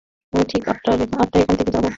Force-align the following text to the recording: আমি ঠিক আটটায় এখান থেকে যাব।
আমি 0.33 0.43
ঠিক 0.51 0.63
আটটায় 0.67 0.97
এখান 1.03 1.55
থেকে 1.55 1.71
যাব। 1.73 1.85